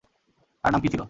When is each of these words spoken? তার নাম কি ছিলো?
তার 0.63 0.71
নাম 0.73 0.81
কি 0.81 0.87
ছিলো? 0.87 0.99